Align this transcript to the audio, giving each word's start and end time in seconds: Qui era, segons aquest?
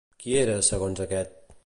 Qui 0.21 0.33
era, 0.39 0.55
segons 0.69 1.05
aquest? 1.07 1.41